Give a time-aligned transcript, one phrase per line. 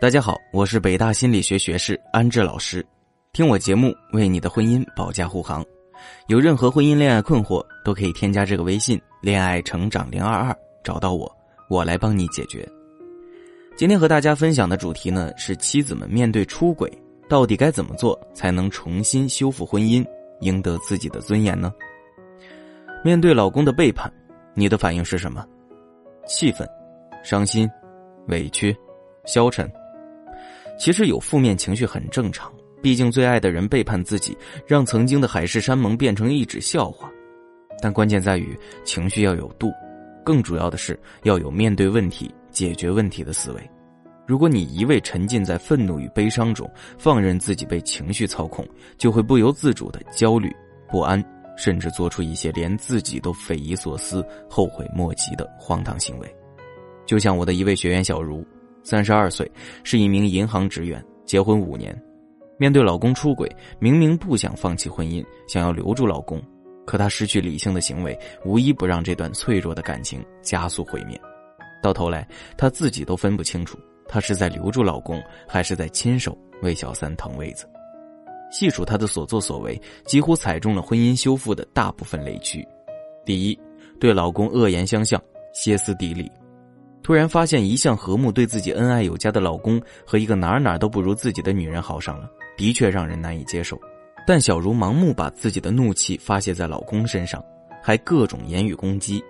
[0.00, 2.86] 大家好，我是北大心理学学士安志老师，
[3.32, 5.64] 听我节目为你的婚姻保驾护航。
[6.28, 11.28] 有任何婚姻恋爱困惑，都可以添加这个微信“恋爱成长零二二”找到我，
[11.68, 12.64] 我来帮你解决。
[13.76, 16.88] 今天和大家分享的主题呢是妻子们面对出轨，
[17.28, 20.06] 到底该怎么做才能重新修复婚姻，
[20.42, 21.74] 赢得自己的尊严呢？
[23.02, 24.08] 面对老公的背叛，
[24.54, 25.44] 你的反应是什么？
[26.24, 26.64] 气愤、
[27.24, 27.68] 伤心、
[28.28, 28.72] 委屈、
[29.24, 29.68] 消沉。
[30.78, 37.10] 其实有负面情绪很正常，毕竟最爱的人背叛自己，让曾经的海誓山盟变成一纸笑话。
[37.82, 39.72] 但关键在于情绪要有度，
[40.24, 43.70] 更主要的是要有面对问题、解决问题的思维。
[44.26, 50.54] 如果你一味沉浸在愤怒与悲伤中，放任自己被情绪操控，就会不由自主的焦虑、
[50.88, 51.22] 不安，
[51.56, 56.36] 甚至做出一些连自己都匪夷所思、后悔莫及的荒唐行为。
[57.06, 58.46] 就像我的一位学员小茹。
[58.88, 59.46] 三十二岁，
[59.84, 61.94] 是一名银行职员，结婚五年。
[62.56, 63.46] 面对老公出轨，
[63.78, 66.42] 明明不想放弃婚姻，想要留住老公，
[66.86, 71.20] 可她失去理性的行为，无一不让这段脆弱的感情加速毁灭。
[71.82, 72.26] 到头来，
[72.56, 77.68] 她自己都分不清楚，她是在留住老公，还是在亲手为小三腾位子。
[78.50, 82.66] 细数她的所作所为，几乎踩中了婚姻修复的大部分雷区。
[83.26, 83.60] 第一，
[84.00, 86.32] 对老公恶言相向，歇斯底里。
[87.08, 93.80] 突然发现，一向和睦、对自己恩爱有加的老公和一个哪哪都不如自己的女人好上了，的确让人难以接受。
[94.26, 97.42] 但小茹盲目把自己的怒气发泄在老公身上，
[97.82, 99.24] 还各种言语攻击，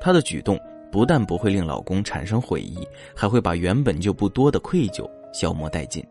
[0.00, 0.58] 她的举动
[0.90, 6.02] 不但不会令老公产生悔意，还会把原本就不多的愧疚消磨殆尽。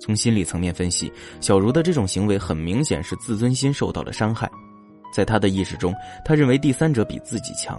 [0.00, 4.50] 从心理层面分析，小茹的这种行为很明显是自尊心受到了伤害，
[5.14, 7.78] 在她的意识中，她认为第三者比自己强。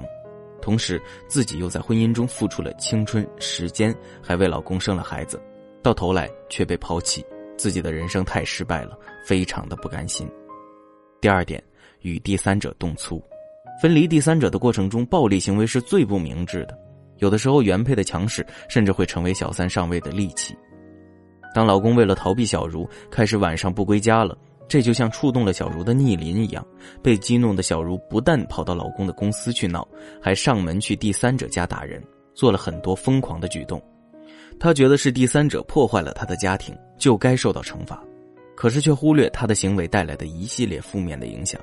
[0.61, 5.41] 同时，自己又在婚姻中付出了青春时间，还为老公生了孩子，
[5.81, 7.25] 到头来却被抛弃，
[7.57, 10.29] 自己的人生太失败了，非常的不甘心。
[11.21, 11.63] 第二点，
[12.01, 13.21] 与第三者动粗，
[13.81, 16.77] 分离第三者的过程中，暴力行为是最不明智的，
[17.17, 20.55] 有的时候原配的强势甚至会成为小三上位的利器。
[21.53, 24.37] 当老公为了逃避小茹，开始晚上不归家了。
[24.69, 26.65] 这就像触动了小茹的逆鳞一样，
[27.01, 29.85] 被激怒的小茹不但跑到老公的公司去闹，
[30.21, 32.01] 还上门去第三者家打人，
[32.35, 33.83] 做了很多疯狂的举动。
[34.59, 38.03] 她觉得是第三者破坏了她的家庭，就该受到惩罚，
[38.55, 41.59] 可是却忽略她的行为带来的一系列负面的影响。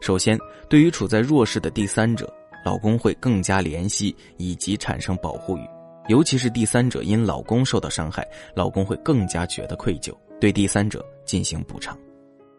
[0.00, 0.38] 首先，
[0.70, 2.32] 对于处在弱势的第三者，
[2.64, 5.60] 老公会更加怜惜以及产生保护欲，
[6.08, 11.94] 尤其是第三者因老公受到伤害，老公会更加觉得愧疚，对第三者进行补偿。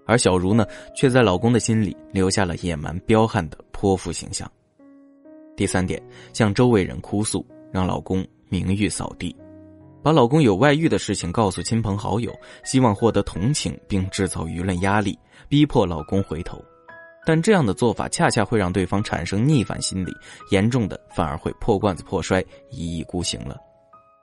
[0.09, 0.65] 而小茹呢，
[0.95, 4.51] 却在老公的心里留下了野蛮彪悍的泼妇形象。
[5.55, 6.01] 第三点，
[6.33, 9.35] 向周围人哭诉，让老公名誉扫地，
[10.01, 12.33] 把老公有外遇的事情告诉亲朋好友，
[12.63, 15.15] 希望获得同情，并制造舆论压力，
[15.47, 16.59] 逼迫老公回头。
[17.25, 20.11] 但这样的做法恰恰会让对方产生逆反心理，
[20.49, 23.55] 严重的反而会破罐子破摔，一意孤行了。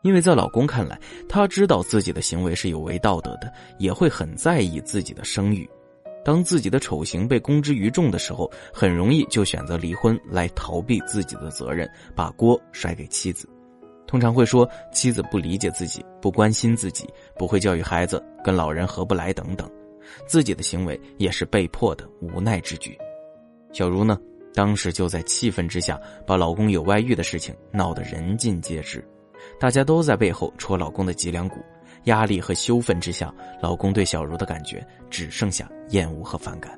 [0.02, 0.98] 因为在老公看来，
[1.28, 5.68] 他知道自己的行为是有违道德的，也会很在意自己的声誉。
[6.26, 13.48] 当自己的丑行被公之于众的时候，很容易就选择离婚来逃避自己的责任，把锅甩给妻子。
[14.08, 19.70] 通常会说妻子不理解自己，不关心自己，不会教育孩子，跟老人合不来等等。
[20.26, 22.98] 自己的行为也是被迫的无奈之举。
[23.72, 24.18] 小茹呢，
[24.52, 29.00] 当时就在气愤之下，把老公有外遇的事情闹得人尽皆知。
[29.60, 31.60] 大家都在背后戳老公的脊梁骨，
[32.06, 36.76] 压力和羞愤之下，老公对小茹的感觉只剩下厌恶和反感。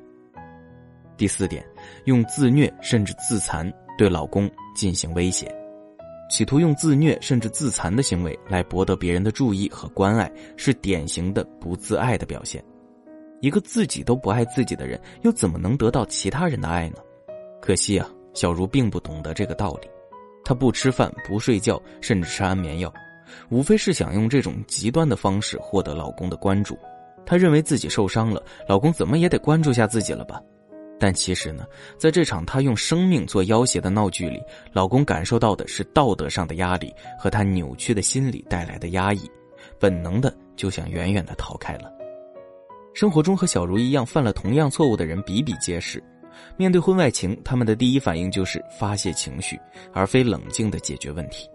[1.17, 1.65] 第四点，
[2.05, 5.53] 用自虐甚至自残对老公进行威胁，
[6.29, 12.63] 企图用自虐甚至自残的行为来博得别人的注意和关爱，是典型的不自爱的表现。
[13.41, 16.97] 一个自己都不爱自己的人，又怎么能得到其他人的爱呢？
[17.61, 19.89] 可惜啊，小茹并不懂得这个道理。
[20.43, 22.93] 她不吃饭、不睡觉，甚至吃安眠药，
[23.49, 26.77] 无非是想用这种极端的方式获得老公的关注。
[27.25, 30.41] 她认为自己受伤了，老公怎么也得关注下自己了吧？
[30.99, 31.65] 但其实呢，
[31.97, 34.41] 在这场她用生命做要挟的闹剧里，
[34.73, 39.21] 老公感受到的是道德上的压力和他扭曲的心理带来的压抑，
[39.79, 41.89] 本能的就想远远的逃开了。
[42.93, 46.03] 生活中和小茹一样犯了同样错误的人比比皆是。
[46.57, 49.57] 面对婚外情，他们的第一反应就是发泄情绪，
[49.93, 51.49] 而非冷静的解决问题。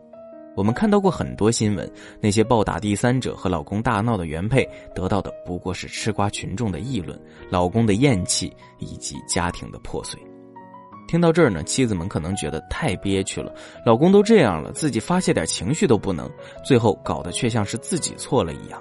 [0.57, 1.91] 我们看到过很多新闻，
[2.21, 7.21] 那些暴打第三者和老公大闹的原配，得到的不过是吃瓜群众的议论、
[7.51, 10.21] 老公的厌弃以及家庭的破碎。
[11.09, 13.53] 听到这儿呢，妻子们可能觉得太憋屈了，
[13.85, 16.31] 老公都这样了，自己发泄点情绪都不能，
[16.65, 18.81] 最后搞得却像是自己错了一样。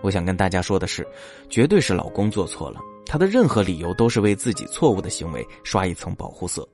[0.00, 1.06] 我想跟大家说的是，
[1.48, 6.66] 绝对是老公做错了，他的任何理由都是为自己错误的行为刷一层保护色。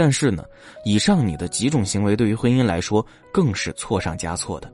[0.00, 0.46] 但是呢，
[0.82, 4.72] 以上你的几种行为对于婚姻来说更是错上加错的，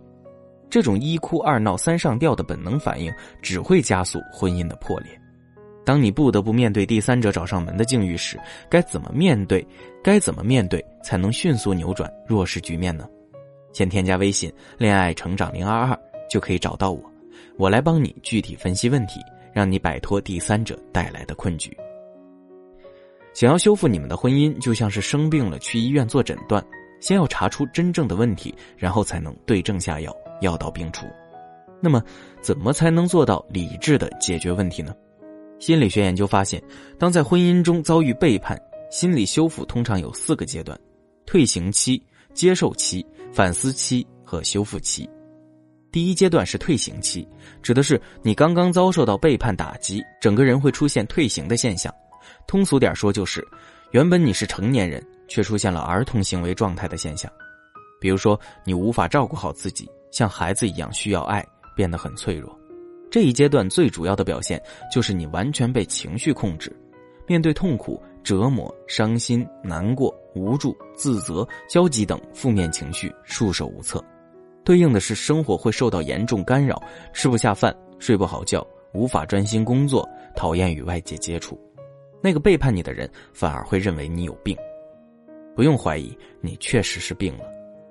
[0.70, 3.12] 这种一哭二闹三上吊的本能反应
[3.42, 5.10] 只会加速婚姻的破裂。
[5.84, 8.38] 当你不得不面对第三者找上门的境遇时，
[8.70, 9.66] 该怎么面对？
[10.00, 13.04] 该怎么面对才能迅速扭转弱势局面呢？
[13.72, 15.98] 先添加微信“恋爱成长零二二”
[16.30, 17.02] 就可以找到我，
[17.58, 19.18] 我来帮你具体分析问题，
[19.52, 21.76] 让你摆脱第三者带来的困局。
[23.36, 26.64] 想要修复你们的婚姻，就像是生病了去医院做诊断，
[27.00, 30.10] 先要查出真正的问题，然后才能对症下药，
[30.40, 31.04] 药到病除。
[31.82, 32.02] 那么，
[32.40, 34.94] 怎么才能做到理智的解决问题呢？
[35.58, 36.62] 心理学研究发现，
[36.98, 38.58] 当在婚姻中遭遇背叛，
[38.90, 40.80] 心理修复通常有四个阶段：
[41.26, 42.02] 退行期、
[42.32, 45.06] 接受期、反思期和修复期。
[45.92, 47.28] 第一阶段是退行期，
[47.60, 51.94] 指的是你刚刚遭受到背叛打击，整个人会出现退行的现象。
[52.46, 53.46] 通俗点说，就是
[53.90, 57.30] 原本你是成年人，却出现了儿童行为状态的现象。
[58.00, 61.44] 比如说，你无法照顾好自己，像孩子一样需要爱，
[61.74, 62.56] 变得很脆弱。
[63.10, 64.62] 这一阶段最主要的表现
[64.92, 66.74] 就是你完全被情绪控制，
[67.26, 74.04] 面对痛苦、折磨、伤心、难过、无助、自责、焦急等负面情绪束手无策，
[74.64, 76.80] 对应的是生活会受到严重干扰，
[77.12, 81.58] 吃不下饭、睡不好觉、无法专心工作、讨厌与外界接触。
[82.22, 84.56] 那个背叛你的人反而会认为你有病，
[85.54, 87.44] 不用怀疑，你确实是病了，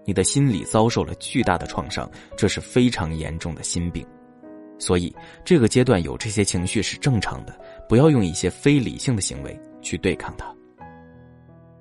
[0.05, 4.05] 你的心理遭受了巨大的创伤，这是非常严重的心病。
[4.77, 7.57] 所以，这个阶段有这些情绪是正常的，
[7.87, 10.53] 不要用一些非理性的行为去对抗它。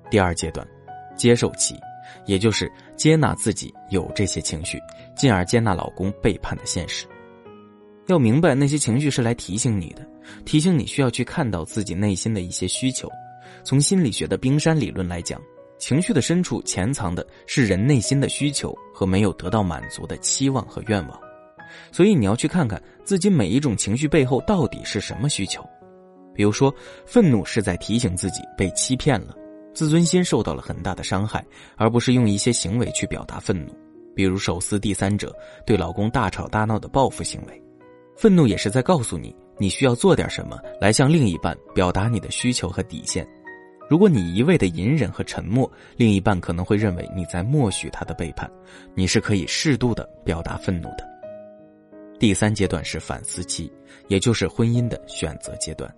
[0.09, 0.65] 第二阶段，
[1.13, 1.75] 接受期，
[2.25, 4.79] 也就是接纳自己有这些情绪，
[5.13, 7.05] 进而接纳老公背叛的现实。
[8.07, 10.07] 要明白，那些情绪是来提醒你的，
[10.45, 13.09] 提醒你需要去看到自己内心的一些需求。
[13.63, 15.41] 从心理学的冰山理论来讲，
[15.79, 21.19] 情绪的深处潜藏的是人内心的需求和没有得到满足的期望和愿望。
[21.91, 25.67] 所以你要去看看自己每一种情绪背后到底是什么需求，
[26.33, 26.73] 比如说，
[27.07, 29.35] 愤怒是在提醒自己被欺骗了，
[29.73, 31.43] 自尊心受到了很大的伤害，
[31.75, 33.75] 而不是用一些行为去表达愤怒，
[34.15, 35.35] 比如手撕第三者、
[35.65, 37.64] 对老公大吵大闹的报复行为。
[38.15, 43.27] 愤怒也是在告诉你，你需要做点什么来向另一半表达你的需求和底线。
[43.87, 48.49] 如果你一味的隐忍和沉默，另一半可能会认为你在默许他的背叛，
[48.95, 51.05] 你是可以适度的表达愤怒的。
[52.17, 53.71] 第三阶段是反思期，
[54.07, 55.93] 也就是婚姻的选择阶段，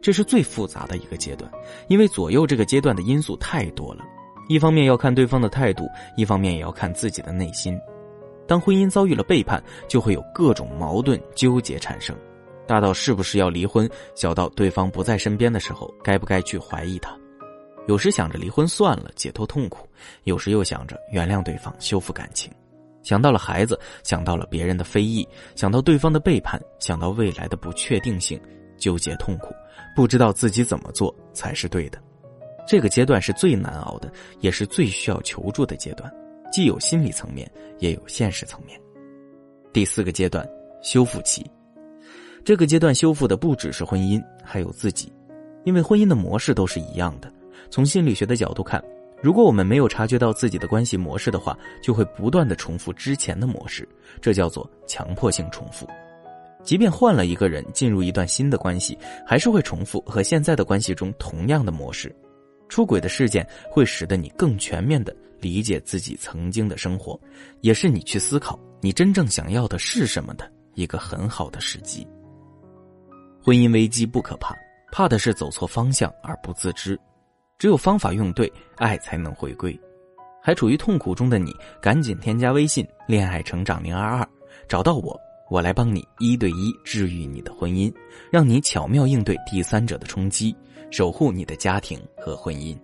[0.00, 1.50] 这是最复杂的一个阶段，
[1.88, 4.04] 因为左右这个阶段的因素太多了。
[4.48, 7.76] 一方面要看对方的态度，一方面也要看自己的内心。
[8.50, 12.16] 当婚姻遭遇了背叛，就会有各种矛盾纠结产生，
[12.66, 17.16] 大到是不是要离婚，小到对方不在身边的时候，该不该去怀疑他。
[17.86, 19.86] 有时想着离婚算了，解脱痛苦；
[20.24, 22.50] 有时又想着原谅对方，修复感情。
[23.04, 25.24] 想到了孩子，想到了别人的非议，
[25.54, 28.36] 想到对方的背叛，想到未来的不确定性，
[28.76, 29.54] 纠结痛苦，
[29.94, 32.02] 不知道自己怎么做才是对的。
[32.66, 36.12] 这个阶段是最难熬的，也是最需要求助的阶段，
[36.50, 38.80] 既有心理层面，也有现实层面。
[39.72, 40.48] 第四个阶段，
[40.82, 41.44] 修复期。
[42.44, 45.12] 这个阶段修复的不只是婚姻，还有自己，
[45.64, 47.32] 因为婚姻的模式都是一样的。
[47.70, 48.82] 从心理学的角度看。
[49.22, 53.86] 如果我们没有察觉到自己的关系模式的话，就会不断的重复之前的模式，
[54.18, 55.86] 这叫做强迫性重复。
[56.62, 62.10] 即便换了一个人进入一段新的关系，还是会重复和现在的关系中同样的模式。
[62.70, 67.18] 出轨的事件会使得你更全面的理解自己曾经的生活，
[67.60, 72.06] 也是你去思考你真正想要的是什么的一个很好的时机。
[73.42, 74.54] 婚姻危机不可怕，
[74.92, 76.98] 怕的是走错方向而不自知。
[77.58, 79.78] 只有方法用对，爱才能回归。
[80.42, 84.26] 还处于痛苦中的你，赶紧添加微信“恋爱成长零二二”，
[84.66, 85.18] 找到我，
[85.50, 87.92] 我来帮你一对一治愈你的婚姻，
[88.32, 90.56] 让你巧妙应对第三者的冲击，
[90.90, 92.74] 守护你的家庭和婚姻。